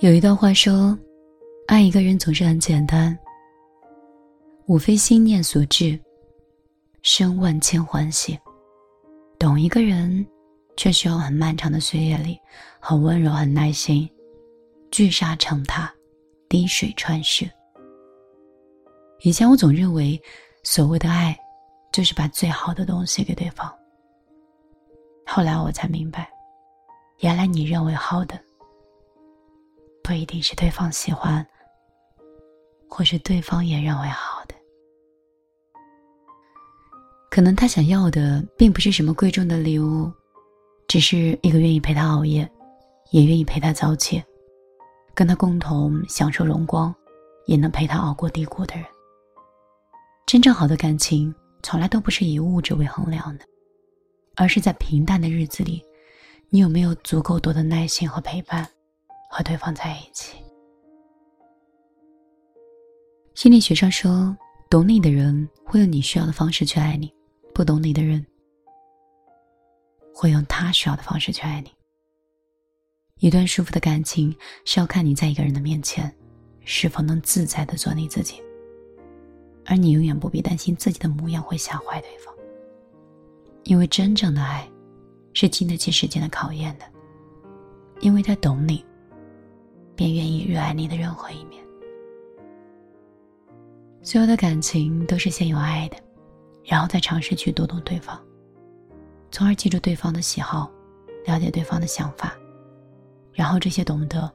[0.00, 0.96] 有一段话说
[1.66, 3.18] ：“爱一个人总是很简单，
[4.66, 5.98] 无非心念所致，
[7.00, 8.38] 生万千欢喜。
[9.38, 10.24] 懂一个人，
[10.76, 12.38] 却需要很漫长的岁月里，
[12.78, 14.06] 很温柔，很耐心，
[14.90, 15.90] 聚沙成塔，
[16.46, 17.50] 滴水穿石。
[19.22, 20.20] 以前我总认为，
[20.62, 21.34] 所谓的爱，
[21.90, 23.74] 就是把最好的东西给对方。
[25.24, 26.28] 后来我才明白，
[27.20, 28.38] 原来你认为好的。”
[30.06, 31.44] 不一定是对方喜欢，
[32.88, 34.54] 或是对方也认为好的。
[37.28, 40.08] 可能他想要的并不是什么贵重的礼物，
[40.86, 42.48] 只是一个愿意陪他熬夜，
[43.10, 44.22] 也愿意陪他早起，
[45.12, 46.94] 跟他共同享受荣光，
[47.46, 48.84] 也能陪他熬过低谷的人。
[50.24, 53.44] 真正好的感情，从来都不是以物质为衡量的，
[54.36, 55.82] 而是在平淡的日子里，
[56.48, 58.64] 你有没有足够多的耐心和陪伴。
[59.36, 60.38] 和对方在一起。
[63.34, 64.34] 心理学上说，
[64.70, 67.12] 懂你的人会用你需要的方式去爱你，
[67.52, 68.24] 不懂你的人
[70.14, 71.70] 会用他需要的方式去爱你。
[73.18, 74.34] 一段舒服的感情
[74.64, 76.10] 是要看你在一个人的面前，
[76.64, 78.42] 是否能自在的做你自己，
[79.66, 82.34] 而你永远不必担心自己的模样会吓坏对方，
[83.64, 84.66] 因为真正的爱
[85.34, 86.86] 是经得起时间的考验的，
[88.00, 88.82] 因为他懂你。
[89.96, 91.64] 便愿意热爱你的任何一面。
[94.02, 95.96] 所有的感情都是先有爱的，
[96.64, 98.16] 然后再尝试去读懂对方，
[99.32, 100.70] 从而记住对方的喜好，
[101.24, 102.38] 了解对方的想法，
[103.32, 104.32] 然后这些懂得，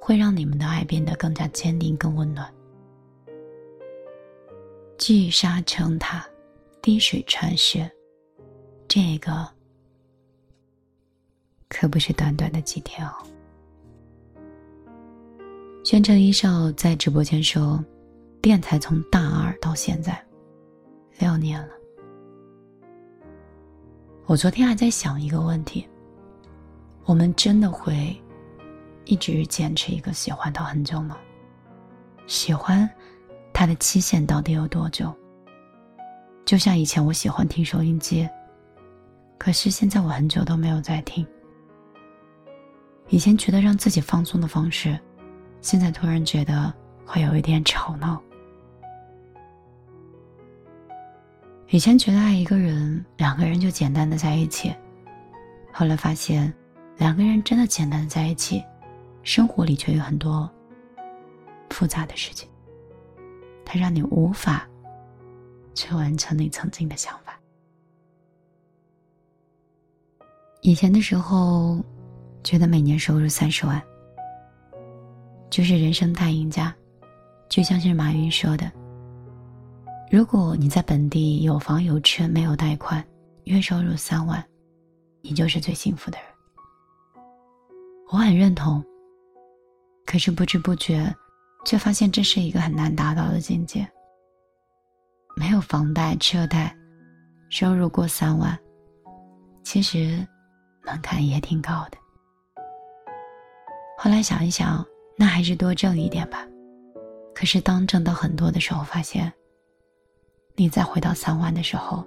[0.00, 2.48] 会让你们的爱变得更加坚定、更温暖。
[4.98, 6.24] 聚沙成塔，
[6.80, 7.90] 滴水穿石，
[8.86, 9.48] 这个
[11.68, 13.12] 可不是短短的几天哦。
[15.88, 17.82] 宣城一少在直播间说
[18.42, 20.22] ：“电台从大二到现在，
[21.18, 21.68] 六年了。
[24.26, 25.88] 我昨天还在想一个问题：
[27.06, 28.14] 我们真的会
[29.06, 31.16] 一直坚持一个喜欢到很久吗？
[32.26, 32.86] 喜欢，
[33.54, 35.10] 它的期限到底有多久？
[36.44, 38.28] 就像以前我喜欢听收音机，
[39.38, 41.26] 可是现在我很久都没有在听。
[43.08, 44.94] 以前觉得让自己放松的方式。”
[45.60, 46.72] 现在突然觉得
[47.04, 48.20] 会有一点吵闹。
[51.68, 54.74] 以前觉得爱一个人，两个人就简单的在一起，
[55.72, 56.52] 后来发现，
[56.96, 58.64] 两个人真的简单的在一起，
[59.22, 60.50] 生活里却有很多
[61.68, 62.48] 复杂的事情，
[63.66, 64.66] 它让你无法
[65.74, 67.38] 去完成你曾经的想法。
[70.62, 71.84] 以前的时候，
[72.42, 73.82] 觉得每年收入三十万。
[75.50, 76.74] 就是人生大赢家，
[77.48, 78.70] 就像是马云说的
[80.12, 83.02] ：“如果你在本地有房有车没有贷款，
[83.44, 84.44] 月收入三万，
[85.22, 86.26] 你就是最幸福的人。”
[88.12, 88.84] 我很认同。
[90.06, 91.14] 可是不知不觉，
[91.64, 93.86] 却发现这是一个很难达到的境界。
[95.34, 96.74] 没有房贷车贷，
[97.48, 98.58] 收入过三万，
[99.62, 100.26] 其实
[100.84, 101.98] 门槛也挺高的。
[103.98, 104.86] 后来想一想。
[105.20, 106.46] 那还是多挣一点吧。
[107.34, 109.32] 可是当挣到很多的时候，发现，
[110.54, 112.06] 你再回到三万的时候，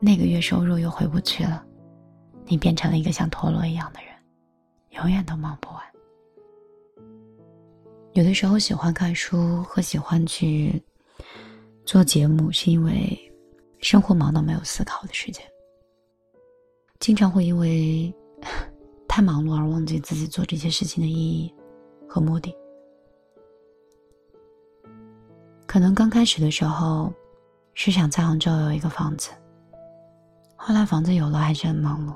[0.00, 1.62] 那个月收入又回不去了，
[2.46, 4.08] 你变成了一个像陀螺一样的人，
[5.02, 5.82] 永远都忙不完。
[8.14, 10.82] 有的时候喜欢看书和喜欢去
[11.84, 13.18] 做节目，是因为
[13.80, 15.44] 生活忙到没有思考的时间，
[17.00, 18.14] 经常会因为
[19.08, 21.54] 太忙碌而忘记自己做这些事情的意义。
[22.12, 22.54] 和目的，
[25.66, 27.10] 可能刚开始的时候
[27.72, 29.30] 是想在杭州有一个房子，
[30.54, 32.10] 后来房子有了还是很忙碌，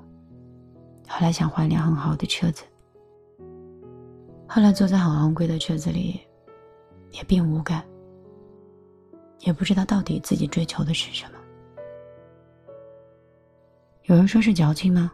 [1.09, 2.63] 后来想换辆很好的车子，
[4.47, 6.21] 后来坐在很昂贵的车子里，
[7.13, 7.83] 也并无感，
[9.41, 11.39] 也不知道到底自己追求的是什么。
[14.03, 15.11] 有人说是矫情吗？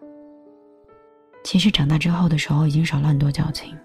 [1.44, 3.78] 其实长大之后的时候，已经少了很多矫情。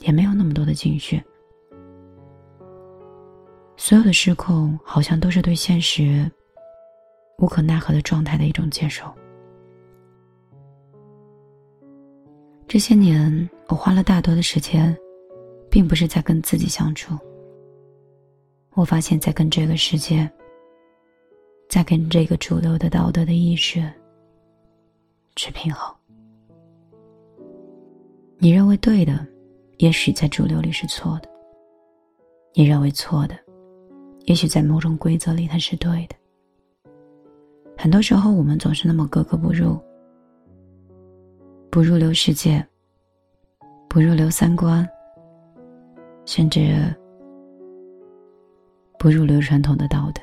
[0.00, 1.22] 也没有那么多的情绪，
[3.76, 6.30] 所有的失控好像都是对现实
[7.38, 9.12] 无可奈何的状态的一种接受。
[12.66, 14.96] 这些年，我花了大多的时间，
[15.70, 17.18] 并不是在跟自己相处，
[18.74, 20.30] 我发现，在跟这个世界，
[21.68, 23.90] 在跟这个主流的道德的意识
[25.34, 25.92] 去平衡。
[28.36, 29.26] 你认为对的。
[29.78, 31.28] 也许在主流里是错的，
[32.52, 33.38] 你认为错的，
[34.24, 36.16] 也许在某种规则里它是对的。
[37.76, 39.78] 很多时候，我们总是那么格格不入，
[41.70, 42.66] 不入流世界，
[43.88, 44.84] 不入流三观，
[46.26, 46.92] 甚至
[48.98, 50.20] 不入流传统的道德。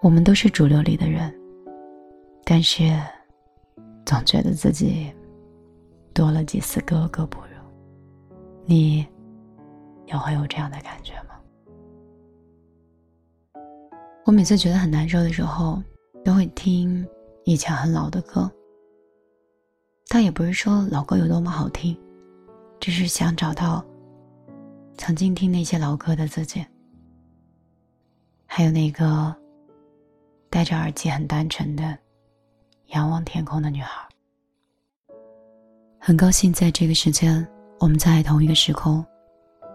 [0.00, 1.30] 我们都是主流里的人，
[2.44, 2.84] 但是
[4.08, 5.12] 总觉得自己
[6.14, 7.46] 多了几丝格格不入。
[8.64, 9.06] 你
[10.06, 11.34] 也会有这样的感觉吗？
[14.24, 15.82] 我每次觉得很难受的时候，
[16.24, 17.06] 都会听
[17.44, 18.50] 以前很老的歌。
[20.08, 21.94] 倒也不是说老歌有多么好听，
[22.80, 23.84] 只是想找到
[24.96, 26.64] 曾经听那些老歌的自己，
[28.46, 29.36] 还有那个。
[30.50, 31.98] 戴着耳机，很单纯的
[32.88, 34.06] 仰望天空的女孩。
[35.98, 37.46] 很高兴在这个时间，
[37.80, 39.04] 我们在同一个时空，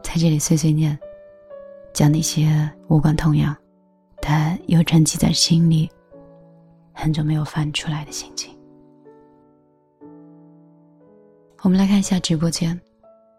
[0.02, 0.98] 在这里碎碎念，
[1.94, 3.56] 讲那些无关痛痒，
[4.20, 5.90] 但又沉积在心里
[6.94, 8.58] 很久没有翻出来的心情。
[11.62, 12.80] 我们来看一下直播间，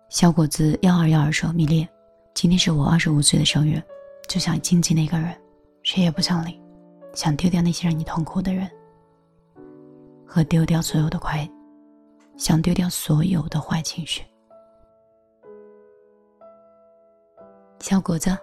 [0.09, 1.87] 小果子幺二幺二说：“米粒，
[2.33, 3.83] 今天是我二十五岁的生日，
[4.29, 5.37] 就想静静的一个人，
[5.83, 6.61] 谁也不想理。”
[7.13, 8.69] 想丢掉那些让你痛苦的人，
[10.27, 11.49] 和丢掉所有的坏，
[12.37, 14.23] 想丢掉所有的坏情绪。
[17.81, 18.37] 小果子，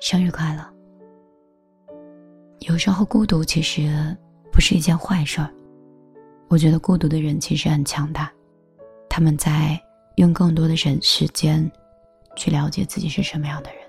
[0.00, 0.64] 生日快乐！
[2.60, 4.16] 有时候孤独其实
[4.50, 5.50] 不是一件坏事儿，
[6.48, 8.32] 我觉得孤独的人其实很强大，
[9.08, 9.80] 他们在
[10.16, 11.70] 用更多的人时间
[12.36, 13.82] 去了解自己是什么样的人，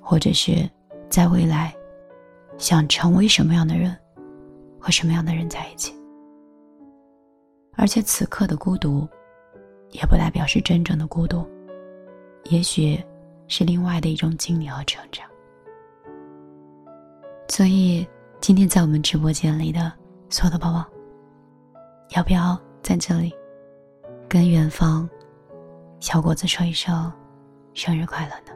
[0.00, 0.68] 或者是
[1.10, 1.74] 在未来。
[2.56, 3.96] 想成为什么样的人，
[4.80, 5.94] 和什么样的人在一起。
[7.78, 9.08] 而且此刻的孤独，
[9.92, 11.48] 也不代表是真正的孤独，
[12.50, 13.00] 也许
[13.46, 15.24] 是另外的一种经历和成长。
[17.48, 18.06] 所以，
[18.40, 19.92] 今天在我们直播间里的
[20.28, 20.84] 所有的宝宝，
[22.16, 23.32] 要不要在这里
[24.28, 25.08] 跟远方
[26.00, 27.10] 小果子说一声
[27.74, 28.52] 生日快乐呢？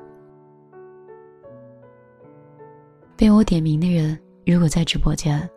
[3.16, 5.48] 被我点名的人，如果在直播间，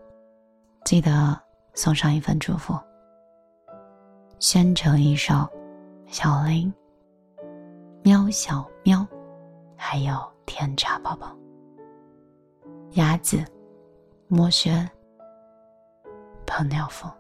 [0.86, 1.36] 记得
[1.74, 2.80] 送上一份祝福。
[4.48, 5.34] 宣城一首、
[6.06, 6.72] 小林、
[8.04, 9.04] 喵小喵，
[9.76, 10.16] 还有
[10.46, 11.36] 甜茶宝宝、
[12.92, 13.44] 鸭子、
[14.28, 14.88] 墨轩、
[16.46, 17.12] 彭鸟风。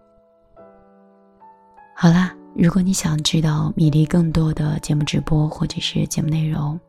[1.95, 6.79] 好啦，如果你想知道米粒更多的节目直播或者是节目内容，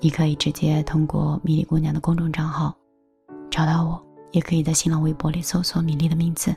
[0.00, 2.76] 你可以直接通过米粒姑娘的公众账号。
[3.48, 6.52] 找到我，也可以在新浪微博里搜索“米粒”的名字，“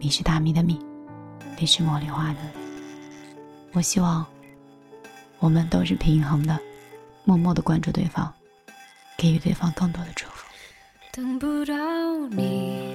[0.00, 0.84] 米”是大米的“米
[1.58, 2.38] ”，“你”是茉莉花的。
[3.72, 4.24] 我希望
[5.38, 6.58] 我们都是平衡的，
[7.24, 8.32] 默默的关注对方，
[9.16, 10.46] 给予对方更多的祝福。
[11.12, 11.74] 等不到
[12.30, 12.94] 你，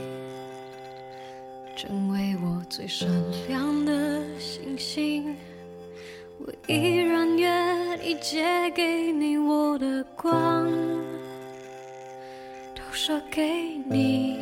[1.75, 3.07] 成为我最闪
[3.47, 5.35] 亮的星星，
[6.39, 10.69] 我依然愿意借给你我的光。
[12.75, 14.40] 都说给你，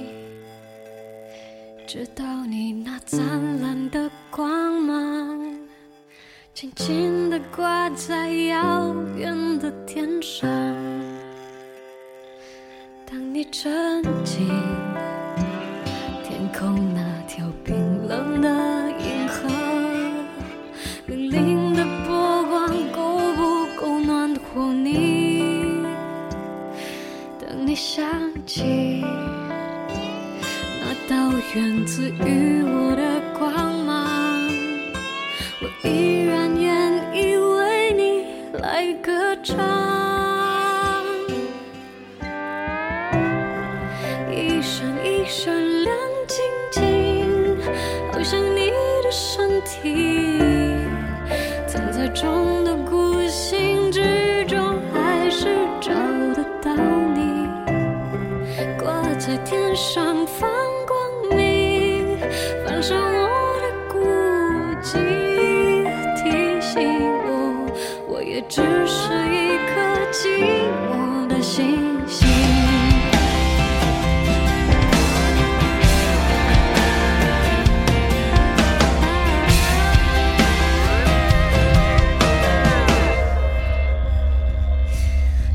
[1.92, 3.20] 直到你那灿
[3.64, 5.58] 烂的光芒，
[6.54, 10.48] 轻轻地挂在遥远的天上。
[13.08, 14.48] 当你沉浸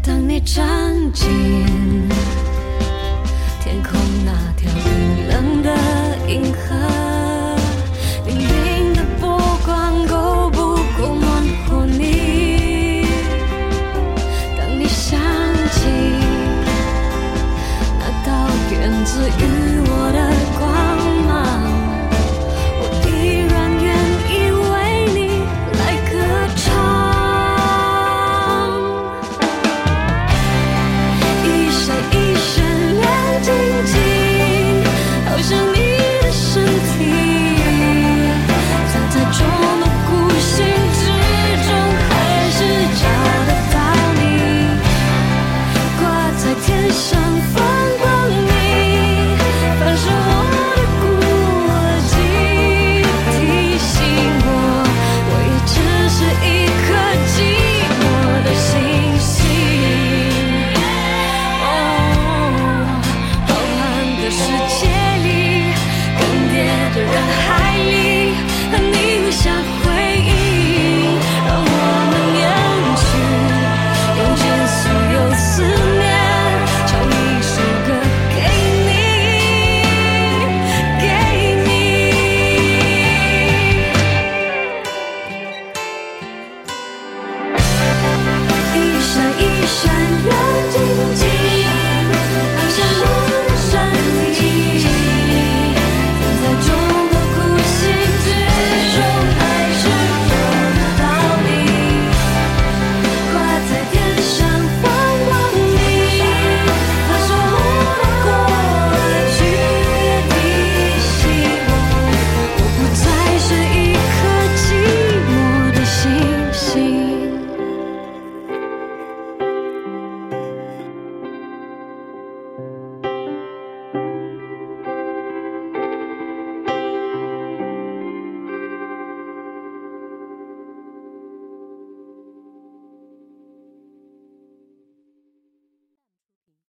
[0.07, 0.63] 当你站
[1.15, 1.27] 起